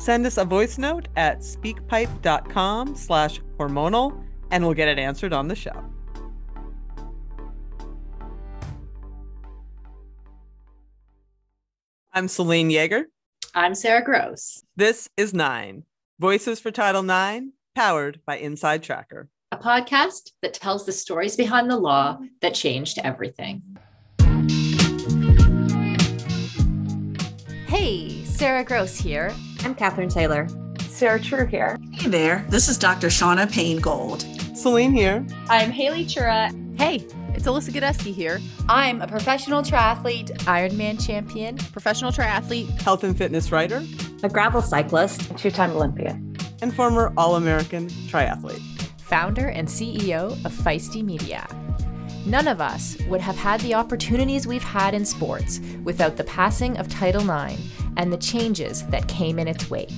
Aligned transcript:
Send 0.00 0.24
us 0.24 0.38
a 0.38 0.46
voice 0.46 0.78
note 0.78 1.08
at 1.16 1.40
speakpipe.com 1.40 2.96
slash 2.96 3.38
hormonal 3.58 4.24
and 4.50 4.64
we'll 4.64 4.72
get 4.72 4.88
it 4.88 4.98
answered 4.98 5.34
on 5.34 5.46
the 5.46 5.54
show. 5.54 5.84
I'm 12.14 12.28
Selene 12.28 12.70
Yeager. 12.70 13.04
I'm 13.54 13.74
Sarah 13.74 14.02
Gross. 14.02 14.64
This 14.74 15.10
is 15.18 15.34
Nine 15.34 15.84
Voices 16.18 16.60
for 16.60 16.70
Title 16.70 17.04
IX, 17.04 17.48
powered 17.74 18.20
by 18.24 18.38
Inside 18.38 18.82
Tracker, 18.82 19.28
a 19.52 19.58
podcast 19.58 20.30
that 20.40 20.54
tells 20.54 20.86
the 20.86 20.92
stories 20.92 21.36
behind 21.36 21.70
the 21.70 21.76
law 21.76 22.18
that 22.40 22.54
changed 22.54 22.98
everything. 23.04 23.62
Hey, 27.66 28.24
Sarah 28.24 28.64
Gross 28.64 28.96
here. 28.96 29.34
I'm 29.62 29.74
Catherine 29.74 30.08
Taylor. 30.08 30.48
Sarah 30.88 31.20
True 31.20 31.44
here. 31.44 31.78
Hey 31.92 32.08
there, 32.08 32.46
this 32.48 32.68
is 32.68 32.78
Dr. 32.78 33.08
Shauna 33.08 33.50
Payne 33.50 33.78
Gold. 33.78 34.22
Selene 34.56 34.92
here. 34.92 35.24
I'm 35.50 35.70
Haley 35.70 36.06
Chura. 36.06 36.50
Hey, 36.78 37.06
it's 37.34 37.44
Alyssa 37.46 37.70
Godesky 37.70 38.14
here. 38.14 38.40
I'm 38.70 39.02
a 39.02 39.06
professional 39.06 39.62
triathlete, 39.62 40.30
Ironman 40.44 41.04
champion, 41.04 41.58
professional 41.58 42.10
triathlete, 42.10 42.70
health 42.80 43.04
and 43.04 43.16
fitness 43.16 43.52
writer, 43.52 43.84
a 44.22 44.30
gravel 44.30 44.62
cyclist, 44.62 45.36
two 45.36 45.50
time 45.50 45.72
Olympian, 45.72 46.34
and 46.62 46.74
former 46.74 47.12
All 47.18 47.36
American 47.36 47.88
triathlete, 47.88 48.62
founder 48.98 49.48
and 49.48 49.68
CEO 49.68 50.32
of 50.46 50.52
Feisty 50.52 51.04
Media. 51.04 51.46
None 52.24 52.48
of 52.48 52.62
us 52.62 52.96
would 53.08 53.20
have 53.20 53.36
had 53.36 53.60
the 53.60 53.74
opportunities 53.74 54.46
we've 54.46 54.62
had 54.62 54.94
in 54.94 55.04
sports 55.04 55.60
without 55.84 56.16
the 56.16 56.24
passing 56.24 56.78
of 56.78 56.88
Title 56.88 57.22
IX 57.22 57.60
and 57.96 58.12
the 58.12 58.18
changes 58.18 58.86
that 58.86 59.08
came 59.08 59.38
in 59.38 59.48
its 59.48 59.70
wake. 59.70 59.90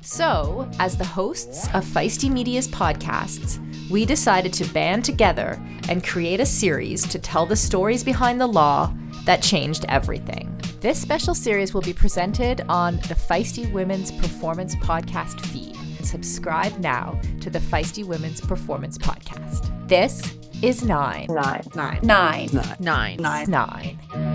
So, 0.00 0.70
as 0.78 0.96
the 0.96 1.04
hosts 1.04 1.66
of 1.68 1.84
Feisty 1.84 2.30
Media's 2.30 2.68
podcasts, 2.68 3.58
we 3.90 4.04
decided 4.04 4.52
to 4.54 4.72
band 4.72 5.04
together 5.04 5.60
and 5.88 6.04
create 6.04 6.40
a 6.40 6.46
series 6.46 7.06
to 7.08 7.18
tell 7.18 7.46
the 7.46 7.56
stories 7.56 8.04
behind 8.04 8.40
the 8.40 8.46
law 8.46 8.92
that 9.24 9.42
changed 9.42 9.84
everything. 9.88 10.50
This 10.80 11.00
special 11.00 11.34
series 11.34 11.72
will 11.72 11.80
be 11.80 11.94
presented 11.94 12.62
on 12.68 12.96
the 12.96 13.14
Feisty 13.14 13.70
Women's 13.72 14.12
Performance 14.12 14.76
Podcast 14.76 15.40
feed. 15.40 15.76
Subscribe 16.04 16.78
now 16.78 17.18
to 17.40 17.48
the 17.48 17.58
Feisty 17.58 18.04
Women's 18.04 18.40
Performance 18.40 18.98
Podcast. 18.98 19.88
This 19.88 20.34
is 20.62 20.84
nine. 20.84 21.26
Nine. 21.30 21.62
Nine. 21.74 22.00
Nine. 22.02 22.48
Nine. 22.52 22.76
Nine. 22.78 23.16
Nine. 23.16 23.50
Nine. 23.50 24.33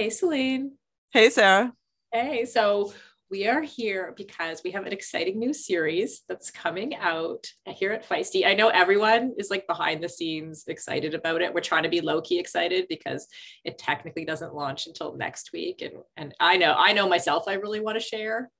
Hey, 0.00 0.08
Selene. 0.08 0.78
Hey, 1.12 1.28
Sarah. 1.28 1.74
Hey, 2.10 2.46
so 2.46 2.94
we 3.30 3.46
are 3.46 3.60
here 3.60 4.14
because 4.16 4.62
we 4.64 4.70
have 4.70 4.86
an 4.86 4.94
exciting 4.94 5.38
new 5.38 5.52
series 5.52 6.22
that's 6.26 6.50
coming 6.50 6.96
out 6.96 7.46
here 7.66 7.92
at 7.92 8.08
Feisty. 8.08 8.46
I 8.46 8.54
know 8.54 8.68
everyone 8.68 9.34
is 9.36 9.50
like 9.50 9.66
behind 9.66 10.02
the 10.02 10.08
scenes 10.08 10.64
excited 10.68 11.12
about 11.12 11.42
it. 11.42 11.52
We're 11.52 11.60
trying 11.60 11.82
to 11.82 11.90
be 11.90 12.00
low 12.00 12.22
key 12.22 12.38
excited 12.38 12.86
because 12.88 13.28
it 13.62 13.76
technically 13.76 14.24
doesn't 14.24 14.54
launch 14.54 14.86
until 14.86 15.18
next 15.18 15.52
week. 15.52 15.82
And 15.82 15.96
and 16.16 16.34
I 16.40 16.56
know, 16.56 16.74
I 16.78 16.94
know 16.94 17.06
myself, 17.06 17.44
I 17.46 17.56
really 17.56 17.80
want 17.80 18.00
to 18.00 18.02
share, 18.02 18.50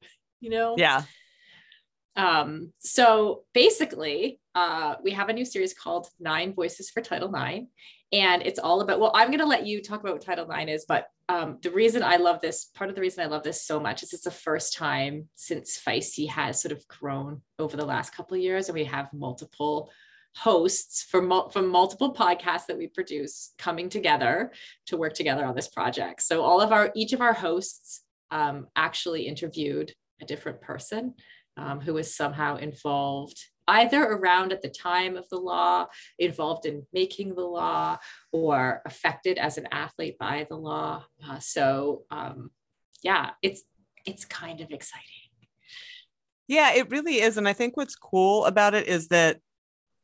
you 0.40 0.50
know? 0.50 0.74
Yeah. 0.76 1.04
Um, 2.16 2.74
so 2.80 3.44
basically, 3.54 4.40
uh, 4.54 4.96
we 5.02 5.12
have 5.12 5.30
a 5.30 5.32
new 5.32 5.46
series 5.46 5.72
called 5.72 6.08
Nine 6.18 6.52
Voices 6.52 6.90
for 6.90 7.00
Title 7.00 7.34
IX. 7.34 7.66
And 8.12 8.42
it's 8.42 8.58
all 8.58 8.80
about, 8.80 8.98
well, 8.98 9.12
I'm 9.14 9.28
going 9.28 9.38
to 9.40 9.46
let 9.46 9.66
you 9.66 9.80
talk 9.80 10.00
about 10.00 10.14
what 10.14 10.22
Title 10.22 10.50
IX 10.50 10.70
is, 10.70 10.84
but 10.86 11.06
um, 11.30 11.58
the 11.62 11.70
reason 11.70 12.02
I 12.02 12.16
love 12.16 12.40
this, 12.40 12.64
part 12.64 12.90
of 12.90 12.96
the 12.96 13.02
reason 13.02 13.22
I 13.22 13.28
love 13.28 13.44
this 13.44 13.62
so 13.62 13.78
much 13.78 14.02
is 14.02 14.12
it's 14.12 14.24
the 14.24 14.32
first 14.32 14.74
time 14.74 15.28
since 15.36 15.80
Feisty 15.80 16.28
has 16.28 16.60
sort 16.60 16.72
of 16.72 16.86
grown 16.88 17.40
over 17.60 17.76
the 17.76 17.84
last 17.84 18.16
couple 18.16 18.36
of 18.36 18.42
years, 18.42 18.68
and 18.68 18.74
we 18.74 18.84
have 18.84 19.12
multiple 19.12 19.92
hosts 20.34 21.04
from, 21.04 21.32
from 21.52 21.68
multiple 21.68 22.12
podcasts 22.12 22.66
that 22.66 22.76
we 22.76 22.88
produce 22.88 23.52
coming 23.58 23.88
together 23.88 24.50
to 24.86 24.96
work 24.96 25.14
together 25.14 25.44
on 25.44 25.54
this 25.54 25.68
project. 25.68 26.20
So 26.22 26.42
all 26.42 26.60
of 26.60 26.72
our, 26.72 26.90
each 26.96 27.12
of 27.12 27.20
our 27.20 27.34
hosts 27.34 28.02
um, 28.32 28.66
actually 28.74 29.28
interviewed 29.28 29.92
a 30.20 30.24
different 30.24 30.60
person 30.60 31.14
um, 31.56 31.80
who 31.80 31.94
was 31.94 32.12
somehow 32.12 32.56
involved 32.56 33.40
either 33.68 34.02
around 34.02 34.52
at 34.52 34.62
the 34.62 34.68
time 34.68 35.16
of 35.16 35.28
the 35.28 35.38
law, 35.38 35.86
involved 36.18 36.66
in 36.66 36.86
making 36.92 37.34
the 37.34 37.44
law, 37.44 37.98
or 38.32 38.82
affected 38.84 39.38
as 39.38 39.58
an 39.58 39.68
athlete 39.72 40.18
by 40.18 40.46
the 40.48 40.56
law. 40.56 41.04
Uh, 41.28 41.38
so 41.38 42.04
um, 42.10 42.50
yeah, 43.02 43.30
it's 43.42 43.62
it's 44.04 44.24
kind 44.24 44.60
of 44.60 44.70
exciting. 44.70 45.04
Yeah, 46.50 46.72
it 46.74 46.90
really 46.90 47.20
is. 47.20 47.36
And 47.36 47.46
I 47.46 47.52
think 47.52 47.76
what's 47.76 47.94
cool 47.94 48.44
about 48.44 48.74
it 48.74 48.88
is 48.88 49.06
that 49.08 49.38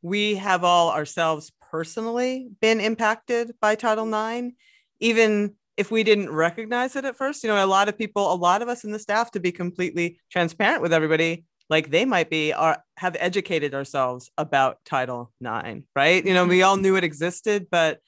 we 0.01 0.35
have 0.35 0.63
all 0.63 0.91
ourselves 0.91 1.51
personally 1.71 2.47
been 2.61 2.79
impacted 2.79 3.53
by 3.59 3.75
Title 3.75 4.07
IX, 4.07 4.55
even 5.01 5.55
if 5.75 5.91
we 5.91 6.03
didn't 6.03 6.31
recognize 6.31 6.95
it 6.95 7.03
at 7.03 7.17
first. 7.17 7.43
You 7.43 7.49
know, 7.49 7.63
a 7.63 7.67
lot 7.67 7.89
of 7.89 7.97
people, 7.97 8.31
a 8.31 8.35
lot 8.35 8.61
of 8.61 8.69
us 8.69 8.85
in 8.85 8.91
the 8.91 8.99
staff, 8.99 9.31
to 9.31 9.41
be 9.41 9.51
completely 9.51 10.21
transparent 10.31 10.81
with 10.81 10.93
everybody, 10.93 11.43
like 11.69 11.89
they 11.89 12.05
might 12.05 12.29
be 12.29 12.53
are 12.53 12.83
have 12.97 13.15
educated 13.19 13.73
ourselves 13.73 14.29
about 14.37 14.79
title 14.85 15.31
ix 15.41 15.81
right? 15.95 16.25
You 16.25 16.33
know 16.33 16.45
we 16.45 16.63
all 16.63 16.77
knew 16.77 16.95
it 16.95 17.03
existed 17.03 17.67
but 17.69 17.99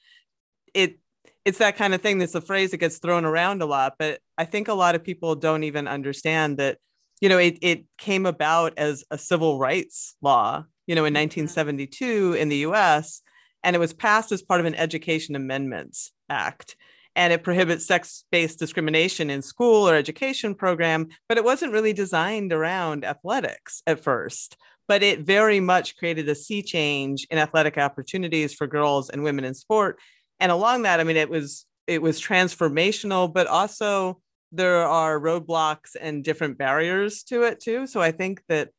it 0.74 0.98
it's 1.44 1.58
that 1.58 1.76
kind 1.76 1.94
of 1.94 2.00
thing 2.00 2.18
that's 2.18 2.34
a 2.34 2.40
phrase 2.40 2.70
that 2.70 2.78
gets 2.78 2.98
thrown 2.98 3.24
around 3.24 3.62
a 3.62 3.66
lot 3.66 3.94
but 3.98 4.20
i 4.38 4.44
think 4.44 4.68
a 4.68 4.74
lot 4.74 4.94
of 4.94 5.04
people 5.04 5.34
don't 5.34 5.64
even 5.64 5.88
understand 5.88 6.58
that 6.58 6.78
you 7.20 7.28
know 7.28 7.38
it, 7.38 7.58
it 7.62 7.84
came 7.98 8.26
about 8.26 8.72
as 8.76 9.04
a 9.10 9.18
civil 9.18 9.58
rights 9.58 10.16
law 10.22 10.64
you 10.86 10.94
know 10.94 11.04
in 11.04 11.14
mm-hmm. 11.14 11.22
1972 11.22 12.34
in 12.34 12.48
the 12.48 12.58
us 12.58 13.22
and 13.62 13.76
it 13.76 13.78
was 13.78 13.92
passed 13.92 14.32
as 14.32 14.42
part 14.42 14.60
of 14.60 14.66
an 14.66 14.74
education 14.74 15.34
amendments 15.36 16.12
act 16.28 16.76
and 17.16 17.32
it 17.32 17.42
prohibits 17.42 17.86
sex-based 17.86 18.58
discrimination 18.58 19.30
in 19.30 19.42
school 19.42 19.88
or 19.88 19.94
education 19.94 20.54
program 20.54 21.08
but 21.28 21.38
it 21.38 21.44
wasn't 21.44 21.72
really 21.72 21.92
designed 21.92 22.52
around 22.52 23.04
athletics 23.04 23.82
at 23.86 24.00
first. 24.00 24.56
But 24.88 25.02
it 25.04 25.20
very 25.20 25.60
much 25.60 25.96
created 25.96 26.28
a 26.28 26.34
sea 26.34 26.62
change 26.62 27.26
in 27.30 27.38
athletic 27.38 27.78
opportunities 27.78 28.52
for 28.54 28.66
girls 28.66 29.08
and 29.08 29.22
women 29.22 29.44
in 29.44 29.54
sport. 29.54 29.98
And 30.40 30.50
along 30.50 30.82
that 30.82 31.00
i 31.00 31.04
mean 31.04 31.16
it 31.16 31.30
was 31.30 31.66
it 31.86 32.02
was 32.02 32.20
transformational 32.20 33.32
but 33.32 33.46
also 33.46 34.20
there 34.52 34.86
are 34.86 35.20
roadblocks 35.20 35.94
and 36.00 36.24
different 36.24 36.58
barriers 36.58 37.22
to 37.24 37.42
it 37.42 37.60
too. 37.60 37.86
So 37.86 38.00
i 38.00 38.10
think 38.10 38.42
that 38.48 38.70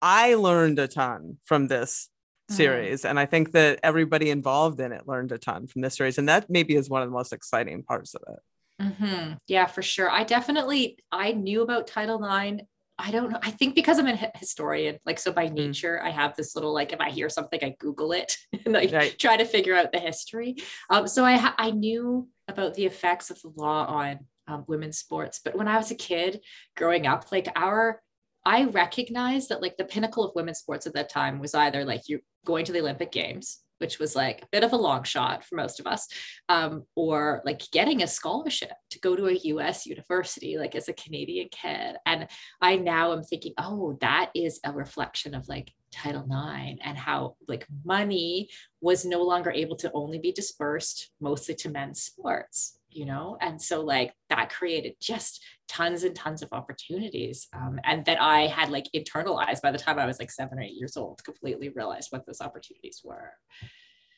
i 0.00 0.34
learned 0.34 0.78
a 0.78 0.88
ton 0.88 1.38
from 1.44 1.68
this 1.68 2.08
Mm-hmm. 2.52 2.56
series. 2.56 3.04
And 3.04 3.18
I 3.18 3.26
think 3.26 3.52
that 3.52 3.80
everybody 3.82 4.30
involved 4.30 4.80
in 4.80 4.92
it 4.92 5.06
learned 5.06 5.32
a 5.32 5.38
ton 5.38 5.66
from 5.66 5.82
this 5.82 5.96
series. 5.96 6.18
And 6.18 6.28
that 6.28 6.48
maybe 6.50 6.74
is 6.74 6.90
one 6.90 7.02
of 7.02 7.08
the 7.08 7.14
most 7.14 7.32
exciting 7.32 7.82
parts 7.82 8.14
of 8.14 8.22
it. 8.28 8.82
Mm-hmm. 8.82 9.34
Yeah, 9.48 9.66
for 9.66 9.82
sure. 9.82 10.10
I 10.10 10.24
definitely, 10.24 10.98
I 11.10 11.32
knew 11.32 11.62
about 11.62 11.86
Title 11.86 12.22
IX. 12.22 12.62
I 12.98 13.10
don't 13.10 13.30
know. 13.30 13.38
I 13.42 13.50
think 13.50 13.74
because 13.74 13.98
I'm 13.98 14.06
a 14.06 14.30
historian, 14.36 14.98
like, 15.06 15.18
so 15.18 15.32
by 15.32 15.48
mm. 15.48 15.54
nature, 15.54 16.00
mm. 16.00 16.06
I 16.06 16.10
have 16.10 16.36
this 16.36 16.54
little, 16.54 16.72
like, 16.72 16.92
if 16.92 17.00
I 17.00 17.10
hear 17.10 17.28
something, 17.28 17.58
I 17.62 17.74
Google 17.78 18.12
it 18.12 18.36
and 18.64 18.74
like 18.74 18.92
right. 18.92 19.18
try 19.18 19.36
to 19.36 19.44
figure 19.44 19.74
out 19.74 19.92
the 19.92 19.98
history. 19.98 20.56
Um, 20.90 21.08
so 21.08 21.24
I, 21.24 21.52
I 21.58 21.70
knew 21.70 22.28
about 22.48 22.74
the 22.74 22.86
effects 22.86 23.30
of 23.30 23.40
the 23.40 23.52
law 23.56 23.86
on 23.86 24.20
um, 24.46 24.64
women's 24.68 24.98
sports. 24.98 25.40
But 25.44 25.56
when 25.56 25.68
I 25.68 25.78
was 25.78 25.90
a 25.90 25.96
kid 25.96 26.40
growing 26.76 27.06
up, 27.06 27.32
like 27.32 27.48
our 27.56 28.00
I 28.44 28.64
recognize 28.64 29.48
that 29.48 29.62
like 29.62 29.76
the 29.76 29.84
pinnacle 29.84 30.24
of 30.24 30.34
women's 30.34 30.58
sports 30.58 30.86
at 30.86 30.94
that 30.94 31.10
time 31.10 31.38
was 31.38 31.54
either 31.54 31.84
like 31.84 32.08
you're 32.08 32.20
going 32.44 32.64
to 32.64 32.72
the 32.72 32.80
Olympic 32.80 33.12
Games, 33.12 33.60
which 33.78 33.98
was 33.98 34.16
like 34.16 34.42
a 34.42 34.48
bit 34.50 34.64
of 34.64 34.72
a 34.72 34.76
long 34.76 35.04
shot 35.04 35.44
for 35.44 35.56
most 35.56 35.78
of 35.78 35.86
us, 35.86 36.08
um, 36.48 36.84
or 36.96 37.40
like 37.44 37.62
getting 37.70 38.02
a 38.02 38.06
scholarship 38.06 38.72
to 38.90 38.98
go 39.00 39.14
to 39.14 39.26
a 39.26 39.40
US 39.44 39.86
university, 39.86 40.58
like 40.58 40.74
as 40.74 40.88
a 40.88 40.92
Canadian 40.94 41.48
kid. 41.50 41.96
And 42.04 42.26
I 42.60 42.76
now 42.76 43.12
am 43.12 43.22
thinking, 43.22 43.52
oh, 43.58 43.96
that 44.00 44.30
is 44.34 44.58
a 44.64 44.72
reflection 44.72 45.34
of 45.34 45.48
like 45.48 45.72
Title 45.92 46.22
IX 46.24 46.80
and 46.82 46.96
how 46.96 47.36
like 47.46 47.66
money 47.84 48.48
was 48.80 49.04
no 49.04 49.22
longer 49.22 49.50
able 49.50 49.76
to 49.76 49.90
only 49.92 50.18
be 50.18 50.32
dispersed 50.32 51.10
mostly 51.20 51.54
to 51.56 51.68
men's 51.68 52.02
sports 52.02 52.78
you 52.94 53.06
know? 53.06 53.36
And 53.40 53.60
so 53.60 53.82
like 53.82 54.14
that 54.28 54.50
created 54.50 54.94
just 55.00 55.42
tons 55.68 56.04
and 56.04 56.14
tons 56.14 56.42
of 56.42 56.52
opportunities 56.52 57.48
um, 57.54 57.80
and 57.84 58.04
that 58.04 58.20
i 58.20 58.46
had 58.46 58.68
like 58.68 58.86
internalized 58.94 59.62
by 59.62 59.70
the 59.70 59.78
time 59.78 59.98
i 59.98 60.04
was 60.04 60.18
like 60.18 60.30
seven 60.30 60.58
or 60.58 60.62
eight 60.62 60.74
years 60.74 60.98
old 60.98 61.24
completely 61.24 61.70
realized 61.70 62.08
what 62.10 62.26
those 62.26 62.42
opportunities 62.42 63.00
were. 63.02 63.32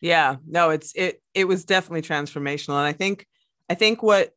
Yeah 0.00 0.37
no 0.47 0.71
it's 0.71 0.93
it 0.97 1.23
it 1.32 1.47
was 1.47 1.65
definitely 1.65 2.03
transformational 2.03 2.79
and 2.79 2.87
i 2.87 2.93
think 2.93 3.26
i 3.71 3.75
think 3.75 4.03
what 4.03 4.32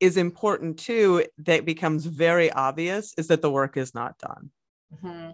is 0.00 0.16
important 0.16 0.78
too 0.78 1.24
that 1.38 1.64
becomes 1.64 2.06
very 2.06 2.50
obvious 2.52 3.14
is 3.18 3.26
that 3.28 3.42
the 3.42 3.50
work 3.50 3.76
is 3.76 3.94
not 3.94 4.16
done. 4.18 4.50
Mm-hmm. 4.94 5.30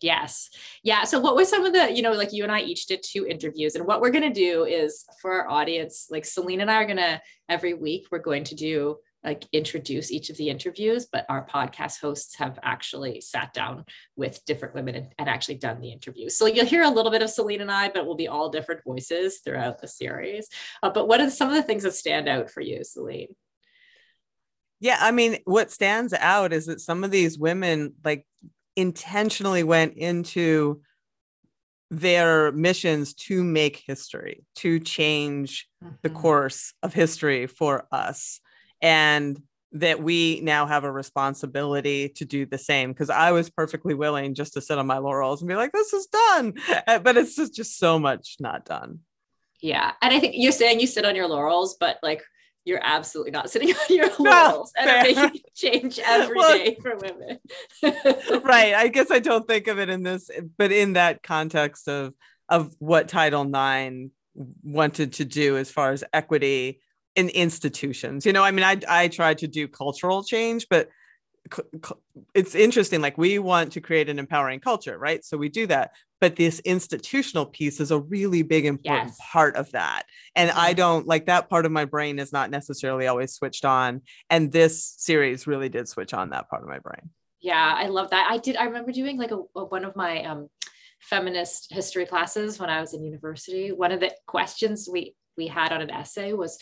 Yes. 0.00 0.50
Yeah. 0.84 1.04
So 1.04 1.18
what 1.18 1.34
was 1.34 1.48
some 1.48 1.64
of 1.64 1.72
the, 1.72 1.92
you 1.92 2.02
know, 2.02 2.12
like 2.12 2.32
you 2.32 2.44
and 2.44 2.52
I 2.52 2.60
each 2.60 2.86
did 2.86 3.02
two 3.02 3.26
interviews. 3.26 3.74
And 3.74 3.86
what 3.86 4.00
we're 4.00 4.10
going 4.10 4.32
to 4.32 4.40
do 4.40 4.64
is 4.64 5.04
for 5.20 5.32
our 5.32 5.50
audience, 5.50 6.06
like 6.10 6.24
Selene 6.24 6.60
and 6.60 6.70
I 6.70 6.82
are 6.82 6.86
going 6.86 6.98
to, 6.98 7.20
every 7.48 7.74
week, 7.74 8.06
we're 8.10 8.18
going 8.20 8.44
to 8.44 8.54
do 8.54 8.98
like 9.24 9.44
introduce 9.52 10.12
each 10.12 10.30
of 10.30 10.36
the 10.36 10.48
interviews, 10.48 11.08
but 11.10 11.26
our 11.28 11.44
podcast 11.44 12.00
hosts 12.00 12.36
have 12.36 12.58
actually 12.62 13.20
sat 13.20 13.52
down 13.52 13.84
with 14.14 14.44
different 14.44 14.76
women 14.76 14.94
and, 14.94 15.08
and 15.18 15.28
actually 15.28 15.56
done 15.56 15.80
the 15.80 15.90
interviews. 15.90 16.38
So 16.38 16.46
you'll 16.46 16.64
hear 16.64 16.84
a 16.84 16.90
little 16.90 17.10
bit 17.10 17.22
of 17.22 17.28
Selene 17.28 17.60
and 17.60 17.70
I, 17.70 17.88
but 17.88 18.02
it 18.02 18.06
will 18.06 18.14
be 18.14 18.28
all 18.28 18.48
different 18.48 18.84
voices 18.84 19.40
throughout 19.44 19.80
the 19.80 19.88
series. 19.88 20.48
Uh, 20.84 20.90
but 20.90 21.08
what 21.08 21.20
are 21.20 21.28
some 21.30 21.48
of 21.48 21.56
the 21.56 21.64
things 21.64 21.82
that 21.82 21.94
stand 21.94 22.28
out 22.28 22.48
for 22.48 22.60
you, 22.60 22.84
Selene? 22.84 23.34
Yeah, 24.78 24.98
I 25.00 25.10
mean, 25.10 25.38
what 25.44 25.72
stands 25.72 26.12
out 26.12 26.52
is 26.52 26.66
that 26.66 26.80
some 26.80 27.02
of 27.02 27.10
these 27.10 27.36
women, 27.36 27.94
like 28.04 28.24
intentionally 28.78 29.64
went 29.64 29.94
into 29.94 30.80
their 31.90 32.52
missions 32.52 33.14
to 33.14 33.42
make 33.42 33.82
history, 33.86 34.44
to 34.56 34.78
change 34.78 35.68
mm-hmm. 35.82 35.94
the 36.02 36.10
course 36.10 36.74
of 36.82 36.94
history 36.94 37.46
for 37.46 37.86
us. 37.90 38.40
And 38.80 39.42
that 39.72 40.02
we 40.02 40.40
now 40.42 40.64
have 40.64 40.84
a 40.84 40.90
responsibility 40.90 42.08
to 42.08 42.24
do 42.24 42.46
the 42.46 42.56
same 42.56 42.90
because 42.90 43.10
I 43.10 43.32
was 43.32 43.50
perfectly 43.50 43.92
willing 43.92 44.34
just 44.34 44.54
to 44.54 44.62
sit 44.62 44.78
on 44.78 44.86
my 44.86 44.96
laurels 44.96 45.42
and 45.42 45.48
be 45.48 45.56
like, 45.56 45.72
this 45.72 45.92
is 45.92 46.06
done. 46.06 46.54
But 47.02 47.18
it's 47.18 47.36
just, 47.36 47.54
just 47.54 47.76
so 47.76 47.98
much 47.98 48.36
not 48.40 48.64
done. 48.64 49.00
Yeah. 49.60 49.92
And 50.00 50.14
I 50.14 50.20
think 50.20 50.34
you're 50.36 50.52
saying 50.52 50.80
you 50.80 50.86
sit 50.86 51.04
on 51.04 51.16
your 51.16 51.28
laurels, 51.28 51.76
but 51.78 51.98
like 52.02 52.24
you're 52.68 52.80
absolutely 52.82 53.30
not 53.32 53.50
sitting 53.50 53.70
on 53.90 53.96
your 53.96 54.10
laurels 54.18 54.72
no, 54.76 54.82
and 54.82 54.90
are 54.90 55.02
making 55.02 55.40
change 55.54 55.98
every 55.98 56.36
well, 56.36 56.56
day 56.58 56.76
for 56.80 56.96
women. 56.96 57.38
right. 58.44 58.74
I 58.74 58.88
guess 58.88 59.10
I 59.10 59.18
don't 59.18 59.48
think 59.48 59.66
of 59.66 59.78
it 59.78 59.88
in 59.88 60.02
this, 60.02 60.30
but 60.56 60.70
in 60.70 60.92
that 60.92 61.22
context 61.22 61.88
of 61.88 62.14
of 62.48 62.74
what 62.78 63.08
Title 63.08 63.42
IX 63.44 64.10
wanted 64.62 65.14
to 65.14 65.24
do 65.24 65.56
as 65.56 65.70
far 65.70 65.92
as 65.92 66.04
equity 66.12 66.80
in 67.14 67.28
institutions. 67.30 68.24
You 68.24 68.32
know, 68.32 68.44
I 68.44 68.52
mean, 68.52 68.64
I 68.64 68.78
I 68.88 69.08
tried 69.08 69.38
to 69.38 69.48
do 69.48 69.66
cultural 69.66 70.22
change, 70.22 70.66
but 70.68 70.88
it's 72.34 72.54
interesting 72.54 73.00
like 73.00 73.16
we 73.16 73.38
want 73.38 73.72
to 73.72 73.80
create 73.80 74.10
an 74.10 74.18
empowering 74.18 74.60
culture 74.60 74.98
right 74.98 75.24
so 75.24 75.38
we 75.38 75.48
do 75.48 75.66
that 75.66 75.92
but 76.20 76.36
this 76.36 76.60
institutional 76.60 77.46
piece 77.46 77.80
is 77.80 77.90
a 77.90 77.98
really 77.98 78.42
big 78.42 78.66
important 78.66 79.08
yes. 79.08 79.18
part 79.32 79.56
of 79.56 79.70
that 79.72 80.04
and 80.34 80.50
i 80.52 80.72
don't 80.72 81.06
like 81.06 81.26
that 81.26 81.48
part 81.48 81.66
of 81.66 81.72
my 81.72 81.84
brain 81.84 82.18
is 82.18 82.32
not 82.32 82.50
necessarily 82.50 83.06
always 83.06 83.32
switched 83.32 83.64
on 83.64 84.02
and 84.30 84.52
this 84.52 84.94
series 84.98 85.46
really 85.46 85.68
did 85.68 85.88
switch 85.88 86.14
on 86.14 86.30
that 86.30 86.48
part 86.48 86.62
of 86.62 86.68
my 86.68 86.78
brain. 86.78 87.10
Yeah 87.40 87.74
i 87.76 87.86
love 87.86 88.10
that. 88.10 88.28
I 88.30 88.38
did 88.38 88.56
i 88.56 88.64
remember 88.64 88.92
doing 88.92 89.16
like 89.16 89.30
a, 89.30 89.40
a 89.56 89.64
one 89.64 89.84
of 89.84 89.94
my 89.96 90.22
um 90.24 90.48
feminist 91.00 91.72
history 91.72 92.06
classes 92.06 92.58
when 92.58 92.70
i 92.70 92.80
was 92.80 92.94
in 92.94 93.04
university. 93.04 93.72
One 93.72 93.92
of 93.92 94.00
the 94.00 94.12
questions 94.26 94.88
we 94.90 95.14
we 95.36 95.46
had 95.46 95.72
on 95.72 95.80
an 95.80 95.90
essay 95.90 96.32
was 96.32 96.58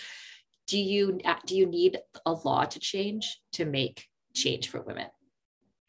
do 0.67 0.79
you 0.79 1.19
do 1.47 1.57
you 1.57 1.67
need 1.67 1.99
a 2.25 2.33
law 2.33 2.65
to 2.65 2.79
change 2.79 3.41
to 3.53 3.65
make 3.65 4.07
change 4.35 4.69
for 4.69 4.83
women 4.83 5.07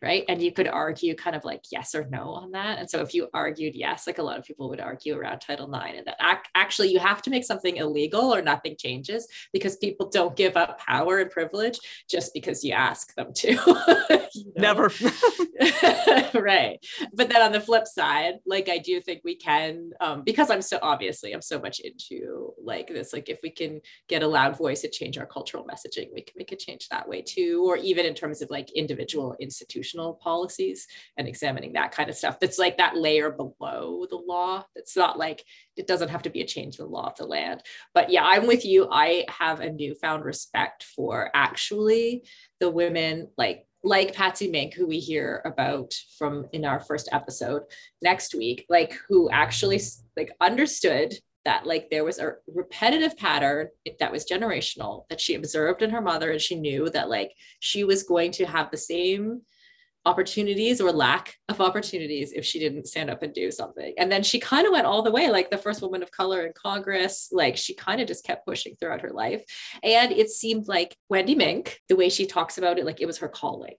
right? 0.01 0.23
And 0.29 0.41
you 0.41 0.51
could 0.51 0.67
argue 0.67 1.15
kind 1.15 1.35
of 1.35 1.43
like 1.43 1.63
yes 1.71 1.95
or 1.95 2.07
no 2.09 2.31
on 2.31 2.51
that. 2.51 2.79
And 2.79 2.89
so 2.89 3.01
if 3.01 3.13
you 3.13 3.29
argued 3.33 3.75
yes 3.75 4.07
like 4.07 4.19
a 4.19 4.23
lot 4.23 4.37
of 4.37 4.45
people 4.45 4.69
would 4.69 4.79
argue 4.79 5.17
around 5.17 5.39
title 5.39 5.73
ix 5.73 5.97
and 5.97 6.07
that 6.07 6.17
ac- 6.21 6.49
actually 6.55 6.89
you 6.89 6.99
have 6.99 7.21
to 7.23 7.29
make 7.29 7.43
something 7.43 7.77
illegal 7.77 8.33
or 8.33 8.41
nothing 8.41 8.75
changes 8.77 9.27
because 9.53 9.75
people 9.77 10.09
don't 10.09 10.35
give 10.35 10.55
up 10.55 10.79
power 10.79 11.19
and 11.19 11.31
privilege 11.31 11.79
just 12.09 12.33
because 12.33 12.63
you 12.63 12.73
ask 12.73 13.13
them 13.15 13.33
to 13.33 13.53
you 14.33 14.53
never. 14.55 14.91
Right. 16.33 16.79
But 17.13 17.29
then 17.29 17.41
on 17.41 17.51
the 17.51 17.59
flip 17.59 17.87
side 17.87 18.35
like 18.45 18.69
i 18.69 18.77
do 18.77 19.01
think 19.01 19.21
we 19.23 19.35
can 19.35 19.91
um, 19.99 20.23
because 20.23 20.49
i'm 20.49 20.61
so 20.61 20.79
obviously 20.81 21.33
i'm 21.33 21.41
so 21.41 21.59
much 21.59 21.79
into 21.79 22.53
like 22.61 22.87
this 22.87 23.13
like 23.13 23.29
if 23.29 23.39
we 23.43 23.49
can 23.49 23.81
get 24.07 24.23
a 24.23 24.27
loud 24.27 24.57
voice 24.57 24.83
and 24.83 24.93
change 24.93 25.17
our 25.17 25.25
cultural 25.25 25.65
messaging 25.65 26.09
we 26.13 26.21
can 26.21 26.33
make 26.37 26.51
a 26.51 26.55
change 26.55 26.87
that 26.89 27.07
way 27.07 27.21
too 27.21 27.63
or 27.65 27.77
even 27.77 28.05
in 28.05 28.13
terms 28.13 28.41
of 28.41 28.49
like 28.49 28.71
individual 28.71 29.35
institutions 29.39 29.86
policies 29.95 30.87
and 31.17 31.27
examining 31.27 31.73
that 31.73 31.91
kind 31.91 32.09
of 32.09 32.15
stuff. 32.15 32.39
That's 32.39 32.59
like 32.59 32.77
that 32.77 32.97
layer 32.97 33.31
below 33.31 34.05
the 34.09 34.21
law. 34.27 34.65
It's 34.75 34.95
not 34.95 35.17
like 35.17 35.43
it 35.75 35.87
doesn't 35.87 36.09
have 36.09 36.23
to 36.23 36.29
be 36.29 36.41
a 36.41 36.47
change 36.47 36.79
in 36.79 36.85
the 36.85 36.91
law 36.91 37.07
of 37.07 37.15
the 37.15 37.25
land. 37.25 37.61
But 37.93 38.09
yeah, 38.09 38.23
I'm 38.23 38.47
with 38.47 38.65
you. 38.65 38.87
I 38.91 39.25
have 39.29 39.59
a 39.59 39.71
newfound 39.71 40.25
respect 40.25 40.83
for 40.83 41.29
actually 41.33 42.23
the 42.59 42.69
women 42.69 43.29
like 43.37 43.65
like 43.83 44.13
Patsy 44.13 44.49
Mink, 44.49 44.73
who 44.73 44.87
we 44.87 44.99
hear 44.99 45.41
about 45.45 45.93
from 46.17 46.45
in 46.51 46.65
our 46.65 46.79
first 46.79 47.09
episode 47.11 47.63
next 48.01 48.35
week, 48.35 48.65
like 48.69 48.97
who 49.07 49.29
actually 49.29 49.79
like 50.17 50.31
understood 50.41 51.13
that 51.45 51.65
like 51.65 51.89
there 51.89 52.03
was 52.03 52.19
a 52.19 52.33
repetitive 52.53 53.15
pattern 53.15 53.69
that 53.99 54.11
was 54.11 54.25
generational 54.25 55.07
that 55.07 55.21
she 55.21 55.35
observed 55.35 55.81
in 55.81 55.89
her 55.89 56.01
mother 56.01 56.31
and 56.31 56.41
she 56.41 56.55
knew 56.55 56.89
that 56.89 57.07
like 57.07 57.31
she 57.61 57.85
was 57.85 58.03
going 58.03 58.31
to 58.31 58.45
have 58.45 58.69
the 58.69 58.77
same 58.77 59.41
opportunities 60.07 60.79
or 60.79 60.91
lack 60.91 61.35
of 61.49 61.59
opportunities 61.59 62.31
if 62.31 62.45
she 62.45 62.59
didn't 62.59 62.87
stand 62.87 63.09
up 63.09 63.23
and 63.23 63.33
do 63.33 63.51
something. 63.51 63.93
And 63.97 64.09
then 64.11 64.23
she 64.23 64.39
kind 64.39 64.65
of 64.65 64.71
went 64.71 64.85
all 64.85 65.01
the 65.01 65.11
way, 65.11 65.29
like 65.29 65.49
the 65.49 65.57
first 65.57 65.81
woman 65.81 66.01
of 66.01 66.11
color 66.11 66.45
in 66.45 66.53
Congress. 66.53 67.29
Like 67.31 67.57
she 67.57 67.75
kind 67.75 67.99
of 67.99 68.07
just 68.07 68.23
kept 68.23 68.45
pushing 68.45 68.75
throughout 68.75 69.01
her 69.01 69.11
life. 69.11 69.43
And 69.83 70.11
it 70.11 70.29
seemed 70.29 70.67
like 70.67 70.95
Wendy 71.09 71.35
Mink, 71.35 71.79
the 71.89 71.97
way 71.97 72.09
she 72.09 72.25
talks 72.25 72.57
about 72.57 72.79
it, 72.79 72.85
like 72.85 73.01
it 73.01 73.05
was 73.05 73.17
her 73.19 73.27
calling 73.27 73.75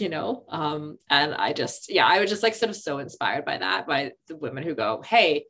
you 0.00 0.08
know 0.08 0.44
um 0.48 0.96
and 1.10 1.34
i 1.34 1.52
just 1.52 1.92
yeah 1.92 2.06
i 2.06 2.18
was 2.18 2.30
just 2.30 2.42
like 2.42 2.54
sort 2.54 2.70
of 2.70 2.76
so 2.76 2.96
inspired 2.96 3.44
by 3.44 3.58
that 3.58 3.86
by 3.86 4.10
the 4.26 4.36
women 4.36 4.62
who 4.62 4.74
go 4.74 5.02
hey 5.04 5.44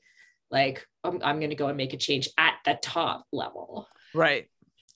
like 0.50 0.84
i'm, 1.04 1.20
I'm 1.22 1.38
going 1.38 1.50
to 1.50 1.56
go 1.56 1.68
and 1.68 1.76
make 1.76 1.92
a 1.92 1.96
change 1.96 2.28
at 2.36 2.54
the 2.64 2.76
top 2.82 3.24
level 3.32 3.86
right 4.14 4.48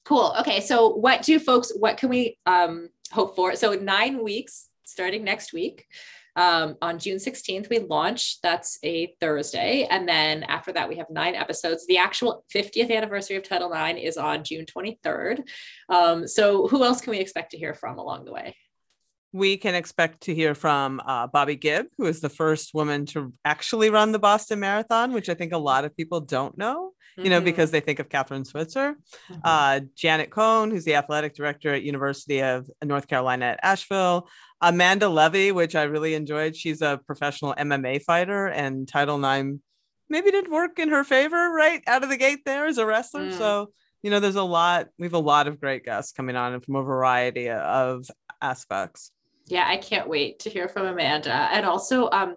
cool 0.04 0.34
okay 0.40 0.60
so 0.60 0.88
what 0.88 1.22
do 1.22 1.38
folks 1.38 1.72
what 1.78 1.96
can 1.96 2.08
we 2.08 2.38
um 2.44 2.88
hope 3.12 3.36
for 3.36 3.54
so 3.54 3.74
nine 3.74 4.22
weeks 4.22 4.68
starting 4.86 5.24
next 5.24 5.52
week. 5.52 5.86
Um, 6.36 6.76
on 6.82 6.98
June 6.98 7.16
16th, 7.16 7.70
we 7.70 7.78
launch. 7.78 8.40
That's 8.42 8.78
a 8.82 9.14
Thursday. 9.20 9.86
And 9.90 10.06
then 10.06 10.42
after 10.42 10.70
that, 10.72 10.88
we 10.88 10.96
have 10.96 11.08
nine 11.08 11.34
episodes. 11.34 11.86
The 11.86 11.96
actual 11.96 12.44
50th 12.54 12.94
anniversary 12.94 13.36
of 13.36 13.42
Title 13.42 13.72
IX 13.72 13.98
is 13.98 14.18
on 14.18 14.44
June 14.44 14.66
23rd. 14.66 15.48
Um, 15.88 16.28
so, 16.28 16.68
who 16.68 16.84
else 16.84 17.00
can 17.00 17.12
we 17.12 17.18
expect 17.18 17.52
to 17.52 17.58
hear 17.58 17.72
from 17.72 17.98
along 17.98 18.26
the 18.26 18.32
way? 18.32 18.54
We 19.32 19.56
can 19.56 19.74
expect 19.74 20.22
to 20.24 20.34
hear 20.34 20.54
from 20.54 21.00
uh, 21.04 21.28
Bobbi 21.28 21.58
Gibb, 21.58 21.86
who 21.96 22.04
is 22.04 22.20
the 22.20 22.28
first 22.28 22.74
woman 22.74 23.06
to 23.06 23.32
actually 23.44 23.90
run 23.90 24.12
the 24.12 24.18
Boston 24.18 24.60
Marathon, 24.60 25.12
which 25.12 25.28
I 25.28 25.34
think 25.34 25.52
a 25.52 25.58
lot 25.58 25.84
of 25.84 25.96
people 25.96 26.20
don't 26.20 26.56
know 26.56 26.92
you 27.16 27.24
mm-hmm. 27.24 27.30
know, 27.30 27.40
because 27.40 27.70
they 27.70 27.80
think 27.80 27.98
of 27.98 28.08
Kathrine 28.08 28.46
Switzer. 28.46 28.94
Mm-hmm. 29.30 29.40
Uh, 29.42 29.80
Janet 29.94 30.30
Cone, 30.30 30.70
who's 30.70 30.84
the 30.84 30.96
athletic 30.96 31.34
director 31.34 31.72
at 31.72 31.82
University 31.82 32.42
of 32.42 32.68
North 32.84 33.08
Carolina 33.08 33.46
at 33.46 33.60
Asheville. 33.62 34.28
Amanda 34.60 35.08
Levy, 35.08 35.52
which 35.52 35.74
I 35.74 35.84
really 35.84 36.14
enjoyed. 36.14 36.56
She's 36.56 36.82
a 36.82 37.00
professional 37.06 37.54
MMA 37.54 38.02
fighter, 38.02 38.46
and 38.46 38.88
Title 38.88 39.22
IX 39.22 39.58
maybe 40.08 40.30
didn't 40.30 40.52
work 40.52 40.78
in 40.78 40.88
her 40.88 41.04
favor 41.04 41.50
right 41.50 41.82
out 41.86 42.02
of 42.02 42.08
the 42.08 42.16
gate 42.16 42.40
there 42.44 42.66
as 42.66 42.78
a 42.78 42.86
wrestler. 42.86 43.26
Mm. 43.26 43.38
So 43.38 43.70
you 44.06 44.10
know, 44.10 44.20
there's 44.20 44.36
a 44.36 44.42
lot. 44.42 44.86
We 45.00 45.06
have 45.06 45.14
a 45.14 45.18
lot 45.18 45.48
of 45.48 45.60
great 45.60 45.84
guests 45.84 46.12
coming 46.12 46.36
on 46.36 46.60
from 46.60 46.76
a 46.76 46.82
variety 46.82 47.50
of 47.50 48.06
aspects. 48.40 49.10
Yeah, 49.46 49.64
I 49.66 49.78
can't 49.78 50.08
wait 50.08 50.38
to 50.40 50.50
hear 50.50 50.68
from 50.68 50.86
Amanda, 50.86 51.32
and 51.32 51.66
also 51.66 52.08
um, 52.10 52.36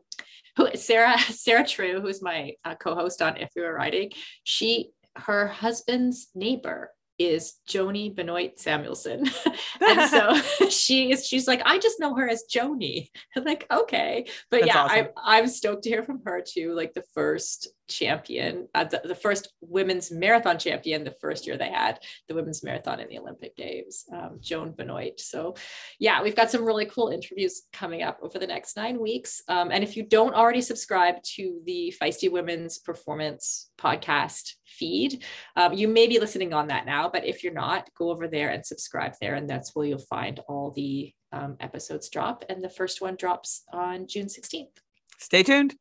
who 0.57 0.75
Sarah 0.75 1.19
Sarah 1.29 1.67
True, 1.67 2.01
who's 2.01 2.23
my 2.23 2.53
uh, 2.65 2.73
co-host 2.73 3.21
on 3.21 3.37
If 3.37 3.51
We 3.55 3.61
Were 3.61 3.73
Writing. 3.73 4.11
She 4.43 4.89
her 5.15 5.47
husband's 5.47 6.29
neighbor 6.33 6.91
is 7.19 7.55
Joni 7.67 8.15
Benoit 8.15 8.57
Samuelson. 8.57 9.29
and 9.85 10.09
so 10.09 10.35
she 10.69 11.11
is, 11.11 11.27
she's 11.27 11.47
like, 11.47 11.61
I 11.65 11.77
just 11.77 11.99
know 11.99 12.15
her 12.15 12.27
as 12.27 12.45
Joni. 12.51 13.09
I'm 13.35 13.43
like, 13.43 13.67
okay. 13.69 14.25
But 14.49 14.61
That's 14.61 14.73
yeah, 14.73 14.83
awesome. 14.83 15.07
I, 15.17 15.37
I'm 15.37 15.47
stoked 15.47 15.83
to 15.83 15.89
hear 15.89 16.03
from 16.03 16.21
her 16.25 16.41
too. 16.41 16.73
Like 16.73 16.93
the 16.93 17.03
first 17.13 17.67
champion, 17.89 18.69
uh, 18.73 18.85
the, 18.85 19.01
the 19.03 19.15
first 19.15 19.51
women's 19.61 20.11
marathon 20.11 20.57
champion, 20.57 21.03
the 21.03 21.15
first 21.19 21.45
year 21.45 21.57
they 21.57 21.69
had 21.69 21.99
the 22.27 22.35
women's 22.35 22.63
marathon 22.63 22.99
in 22.99 23.09
the 23.09 23.19
Olympic 23.19 23.55
Games, 23.57 24.05
um, 24.13 24.37
Joan 24.39 24.71
Benoit. 24.71 25.19
So 25.19 25.55
yeah, 25.99 26.23
we've 26.23 26.35
got 26.35 26.51
some 26.51 26.63
really 26.63 26.85
cool 26.85 27.09
interviews 27.09 27.63
coming 27.73 28.01
up 28.01 28.19
over 28.21 28.39
the 28.39 28.47
next 28.47 28.77
nine 28.77 28.99
weeks. 28.99 29.41
Um, 29.49 29.71
and 29.71 29.83
if 29.83 29.97
you 29.97 30.03
don't 30.03 30.35
already 30.35 30.61
subscribe 30.61 31.21
to 31.35 31.59
the 31.65 31.93
Feisty 32.01 32.31
Women's 32.31 32.77
Performance 32.77 33.69
podcast 33.77 34.53
feed, 34.79 35.23
um, 35.55 35.73
you 35.73 35.87
may 35.87 36.07
be 36.07 36.19
listening 36.19 36.53
on 36.53 36.67
that 36.67 36.85
now, 36.85 37.09
but 37.09 37.25
if 37.25 37.43
you're 37.43 37.53
not, 37.53 37.89
go 37.97 38.09
over 38.09 38.27
there 38.27 38.49
and 38.49 38.65
subscribe 38.65 39.13
there. 39.19 39.35
And 39.35 39.49
that's 39.49 39.75
where 39.75 39.85
you'll 39.85 39.99
find 39.99 40.39
all 40.47 40.71
the 40.71 41.13
um, 41.31 41.57
episodes 41.59 42.09
drop. 42.09 42.45
And 42.49 42.63
the 42.63 42.69
first 42.69 43.01
one 43.01 43.15
drops 43.15 43.63
on 43.73 44.07
June 44.07 44.27
16th. 44.27 44.77
Stay 45.19 45.43
tuned. 45.43 45.75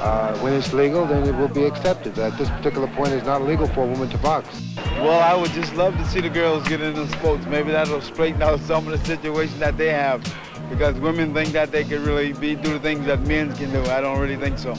Uh, 0.00 0.32
when 0.38 0.52
it's 0.52 0.72
legal, 0.72 1.04
then 1.04 1.26
it 1.26 1.34
will 1.34 1.48
be 1.48 1.64
accepted. 1.64 2.16
At 2.20 2.38
this 2.38 2.48
particular 2.50 2.86
point, 2.86 3.10
it's 3.10 3.26
not 3.26 3.42
legal 3.42 3.66
for 3.66 3.82
a 3.82 3.86
woman 3.86 4.08
to 4.10 4.18
box. 4.18 4.48
Well, 4.76 5.20
I 5.20 5.34
would 5.34 5.50
just 5.50 5.74
love 5.74 5.96
to 5.96 6.06
see 6.06 6.20
the 6.20 6.30
girls 6.30 6.66
get 6.68 6.80
into 6.80 7.08
sports. 7.08 7.44
Maybe 7.46 7.72
that'll 7.72 8.00
straighten 8.00 8.40
out 8.40 8.60
some 8.60 8.86
of 8.86 8.98
the 8.98 9.04
situations 9.04 9.58
that 9.58 9.76
they 9.76 9.90
have. 9.90 10.22
Because 10.68 10.98
women 11.00 11.32
think 11.32 11.50
that 11.50 11.72
they 11.72 11.84
can 11.84 12.04
really 12.04 12.32
be 12.32 12.54
do 12.54 12.72
the 12.74 12.80
things 12.80 13.06
that 13.06 13.20
men 13.22 13.54
can 13.56 13.70
do. 13.72 13.82
I 13.90 14.00
don't 14.00 14.18
really 14.18 14.36
think 14.36 14.58
so. 14.58 14.74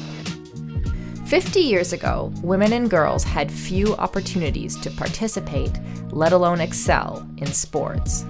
50 1.25 1.60
years 1.60 1.93
ago, 1.93 2.34
women 2.41 2.74
and 2.74 2.89
girls 2.89 3.24
had 3.24 3.51
few 3.51 3.96
opportunities 3.98 4.75
to 4.77 4.89
participate, 4.89 5.72
let 6.10 6.34
alone 6.34 6.60
excel, 6.60 7.27
in 7.38 7.46
sports. 7.48 8.25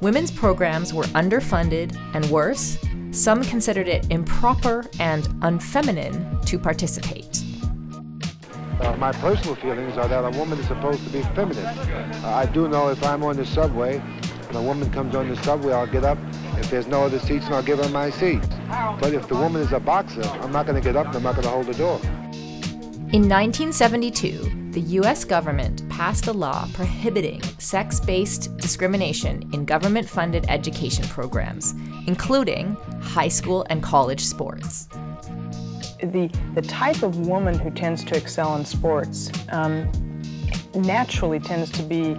Women's 0.00 0.30
programs 0.30 0.94
were 0.94 1.04
underfunded, 1.14 1.98
and 2.14 2.24
worse, 2.26 2.78
some 3.10 3.42
considered 3.42 3.88
it 3.88 4.06
improper 4.10 4.84
and 5.00 5.24
unfeminine 5.42 6.44
to 6.46 6.58
participate. 6.58 7.42
Uh, 8.80 8.94
my 8.98 9.10
personal 9.10 9.54
feelings 9.56 9.96
are 9.96 10.06
that 10.06 10.24
a 10.24 10.38
woman 10.38 10.58
is 10.58 10.66
supposed 10.68 11.02
to 11.02 11.10
be 11.10 11.22
feminine. 11.34 11.64
Uh, 11.64 12.28
I 12.28 12.46
do 12.46 12.68
know 12.68 12.90
if 12.90 13.02
I'm 13.02 13.24
on 13.24 13.36
the 13.36 13.46
subway 13.46 14.02
and 14.56 14.64
a 14.64 14.68
woman 14.68 14.90
comes 14.90 15.14
on 15.14 15.28
the 15.28 15.36
subway, 15.42 15.72
I'll 15.72 15.86
get 15.86 16.04
up. 16.04 16.18
If 16.58 16.70
there's 16.70 16.86
no 16.86 17.04
other 17.04 17.18
seats, 17.18 17.46
and 17.46 17.54
I'll 17.54 17.62
give 17.62 17.78
her 17.78 17.88
my 17.90 18.08
seat. 18.08 18.40
But 19.00 19.12
if 19.12 19.28
the 19.28 19.34
woman 19.34 19.60
is 19.60 19.72
a 19.72 19.80
boxer, 19.80 20.22
I'm 20.22 20.52
not 20.52 20.66
going 20.66 20.80
to 20.80 20.86
get 20.86 20.96
up 20.96 21.06
and 21.08 21.16
I'm 21.16 21.22
not 21.22 21.34
going 21.34 21.44
to 21.44 21.50
hold 21.50 21.66
the 21.66 21.74
door. 21.74 22.00
In 23.12 23.28
1972, 23.28 24.70
the 24.72 24.80
US 25.00 25.24
government 25.24 25.86
passed 25.90 26.26
a 26.26 26.32
law 26.32 26.66
prohibiting 26.72 27.42
sex 27.58 28.00
based 28.00 28.56
discrimination 28.56 29.48
in 29.52 29.64
government 29.66 30.08
funded 30.08 30.46
education 30.48 31.04
programs, 31.08 31.74
including 32.06 32.76
high 33.00 33.28
school 33.28 33.66
and 33.68 33.82
college 33.82 34.24
sports. 34.24 34.88
The, 36.00 36.30
the 36.54 36.62
type 36.62 37.02
of 37.02 37.26
woman 37.26 37.58
who 37.58 37.70
tends 37.70 38.04
to 38.04 38.16
excel 38.16 38.56
in 38.56 38.64
sports 38.64 39.30
um, 39.50 39.90
naturally 40.74 41.40
tends 41.40 41.70
to 41.72 41.82
be 41.82 42.16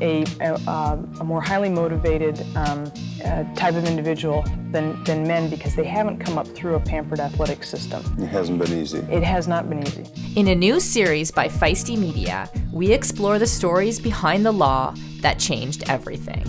a, 0.00 0.24
a, 0.40 0.98
a 1.20 1.24
more 1.24 1.40
highly 1.40 1.68
motivated 1.68 2.40
um, 2.56 2.90
uh, 3.24 3.44
type 3.54 3.74
of 3.74 3.84
individual 3.84 4.44
than, 4.70 5.02
than 5.04 5.26
men 5.26 5.48
because 5.50 5.74
they 5.74 5.84
haven't 5.84 6.18
come 6.18 6.38
up 6.38 6.46
through 6.48 6.74
a 6.74 6.80
pampered 6.80 7.20
athletic 7.20 7.64
system. 7.64 8.02
It 8.18 8.28
hasn't 8.28 8.58
been 8.58 8.72
easy. 8.78 8.98
It 9.10 9.22
has 9.22 9.48
not 9.48 9.68
been 9.68 9.86
easy. 9.86 10.06
In 10.36 10.48
a 10.48 10.54
new 10.54 10.80
series 10.80 11.30
by 11.30 11.48
Feisty 11.48 11.98
Media, 11.98 12.48
we 12.72 12.92
explore 12.92 13.38
the 13.38 13.46
stories 13.46 13.98
behind 14.00 14.44
the 14.44 14.52
law 14.52 14.94
that 15.20 15.38
changed 15.38 15.84
everything. 15.88 16.44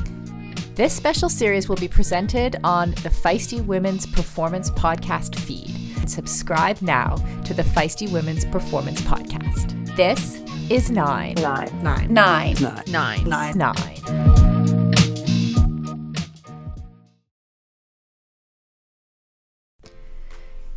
This 0.75 0.93
special 0.93 1.27
series 1.27 1.67
will 1.67 1.75
be 1.75 1.89
presented 1.89 2.57
on 2.63 2.91
the 2.91 3.09
Feisty 3.09 3.65
Women's 3.65 4.05
Performance 4.05 4.69
Podcast 4.71 5.35
feed. 5.35 5.75
Subscribe 6.09 6.81
now 6.81 7.17
to 7.43 7.53
the 7.53 7.63
Feisty 7.63 8.09
Women's 8.11 8.45
Performance 8.45 9.01
Podcast. 9.01 9.75
This 9.95 10.41
is 10.69 10.91
nine. 10.91 11.33
Nine. 11.35 11.83
Nine. 11.83 12.13
Nine. 12.13 12.55
Nine. 12.87 13.23
Nine. 13.27 13.57
Nine. 13.57 14.29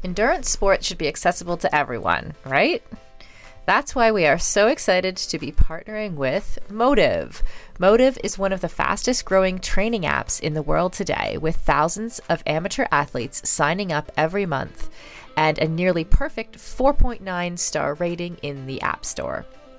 Endurance 0.03 0.51
sports 0.51 0.87
should 0.87 0.99
be 0.99 1.09
accessible 1.09 1.59
to 1.59 1.75
everyone, 1.75 2.33
right? 2.47 2.83
That's 3.67 3.95
why 3.95 4.11
we 4.11 4.27
are 4.27 4.39
so 4.39 4.67
excited 4.69 5.17
to 5.17 5.39
be 5.39 5.53
partnering 5.53 6.15
with 6.15 6.59
Mottiv. 6.71 7.43
Mottiv 7.79 8.19
is 8.25 8.39
one 8.39 8.53
of 8.53 8.63
the 8.63 8.69
fastest 8.69 9.25
growing 9.25 9.59
training 9.61 10.03
apps 10.03 10.41
in 10.41 10.55
the 10.55 10.63
world 10.63 10.95
today, 10.95 11.39
with 11.39 11.57
thousands 11.57 12.19
of 12.29 12.43
amateur 12.47 12.87
athletes 12.91 13.49
signing 13.49 13.93
up 13.93 14.11
every 14.17 14.47
month 14.47 14.91
and 15.37 15.59
a 15.59 15.69
nearly 15.69 16.05
perfect 16.05 16.57
4.9 16.57 17.59
star 17.59 17.95
rating 17.95 18.39
in 18.43 18.67
the 18.67 18.81
App 18.81 19.05
Store. 19.05 19.47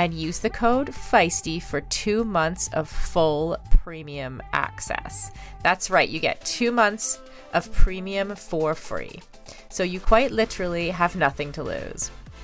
and 0.00 0.14
use 0.14 0.38
the 0.38 0.48
code 0.48 0.88
feisty 0.88 1.62
for 1.62 1.82
two 1.82 2.24
months 2.24 2.70
of 2.72 2.88
full 2.88 3.58
premium 3.82 4.40
access. 4.54 5.30
That's 5.62 5.90
right, 5.90 6.08
you 6.08 6.20
get 6.20 6.42
two 6.42 6.72
months 6.72 7.20
of 7.52 7.70
premium 7.70 8.34
for 8.34 8.74
free. 8.74 9.20
So 9.68 9.82
you 9.82 10.00
quite 10.00 10.30
literally 10.30 10.88
have 10.88 11.16
nothing 11.16 11.52
to 11.52 11.62
lose. 11.62 12.10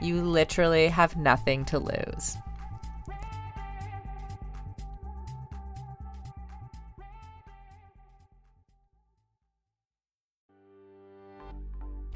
You 0.00 0.22
literally 0.22 0.88
have 0.88 1.16
nothing 1.16 1.64
to 1.66 1.78
lose. 1.78 2.36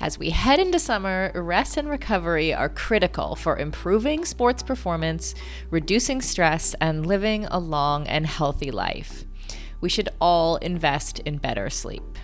As 0.01 0.17
we 0.17 0.31
head 0.31 0.61
into 0.61 0.79
summer, 0.79 1.33
rest 1.35 1.77
and 1.77 1.89
recovery 1.89 2.55
are 2.55 2.69
critical 2.69 3.35
for 3.35 3.59
improving 3.59 4.25
sports 4.25 4.63
performance, 4.63 5.35
reducing 5.71 6.23
stress, 6.23 6.75
and 6.81 7.05
living 7.05 7.47
a 7.47 7.59
long 7.59 8.07
and 8.07 8.25
healthy 8.25 8.71
life. 8.71 9.25
We 9.81 9.89
should 9.89 10.09
all 10.21 10.57
invest 10.57 11.19
in 11.21 11.39
better 11.39 11.69
sleep. 11.69 12.17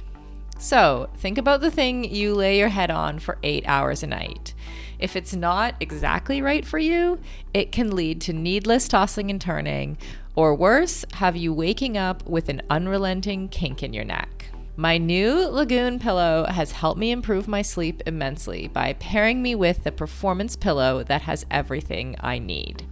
So, 0.56 1.10
think 1.16 1.36
about 1.36 1.60
the 1.60 1.70
thing 1.70 2.04
you 2.04 2.34
lay 2.34 2.58
your 2.58 2.68
head 2.68 2.90
on 2.92 3.18
for 3.18 3.38
eight 3.42 3.64
hours 3.66 4.04
a 4.04 4.06
night. 4.06 4.53
If 4.98 5.16
it's 5.16 5.34
not 5.34 5.74
exactly 5.80 6.40
right 6.42 6.64
for 6.64 6.78
you, 6.78 7.18
it 7.52 7.72
can 7.72 7.94
lead 7.94 8.20
to 8.22 8.32
needless 8.32 8.88
tossing 8.88 9.30
and 9.30 9.40
turning, 9.40 9.98
or 10.36 10.54
worse, 10.54 11.04
have 11.14 11.36
you 11.36 11.52
waking 11.52 11.96
up 11.96 12.26
with 12.28 12.48
an 12.48 12.62
unrelenting 12.68 13.48
kink 13.48 13.82
in 13.82 13.92
your 13.92 14.04
neck. 14.04 14.46
My 14.76 14.98
new 14.98 15.48
Lagoon 15.48 16.00
pillow 16.00 16.46
has 16.46 16.72
helped 16.72 16.98
me 16.98 17.12
improve 17.12 17.46
my 17.46 17.62
sleep 17.62 18.02
immensely 18.06 18.66
by 18.66 18.94
pairing 18.94 19.40
me 19.40 19.54
with 19.54 19.84
the 19.84 19.92
performance 19.92 20.56
pillow 20.56 21.04
that 21.04 21.22
has 21.22 21.46
everything 21.48 22.16
I 22.18 22.40
need. 22.40 22.84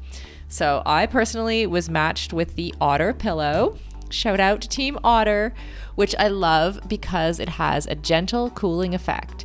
So, 0.46 0.82
I 0.86 1.06
personally 1.06 1.66
was 1.66 1.90
matched 1.90 2.32
with 2.32 2.54
the 2.54 2.72
Otter 2.80 3.12
pillow. 3.12 3.78
Shout 4.10 4.38
out 4.38 4.60
to 4.60 4.68
Team 4.68 4.96
Otter, 5.02 5.54
which 5.96 6.14
I 6.20 6.28
love 6.28 6.78
because 6.86 7.40
it 7.40 7.48
has 7.48 7.86
a 7.86 7.96
gentle 7.96 8.50
cooling 8.50 8.94
effect 8.94 9.44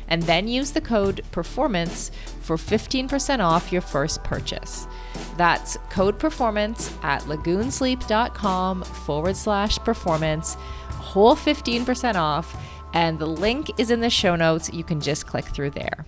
and 0.11 0.21
then 0.23 0.47
use 0.47 0.71
the 0.71 0.81
code 0.81 1.23
PERFORMANCE 1.31 2.11
for 2.41 2.57
15% 2.57 3.39
off 3.39 3.71
your 3.71 3.81
first 3.81 4.23
purchase. 4.23 4.85
That's 5.37 5.77
code 5.89 6.19
PERFORMANCE 6.19 6.91
at 7.01 7.23
lagoonsleep.com 7.23 8.83
forward 8.83 9.35
slash 9.37 9.77
performance, 9.79 10.55
whole 10.89 11.35
15% 11.35 12.15
off, 12.15 12.55
and 12.93 13.17
the 13.17 13.25
link 13.25 13.79
is 13.79 13.89
in 13.89 14.01
the 14.01 14.09
show 14.09 14.35
notes. 14.35 14.71
You 14.73 14.83
can 14.83 14.99
just 14.99 15.25
click 15.25 15.45
through 15.45 15.71
there. 15.71 16.05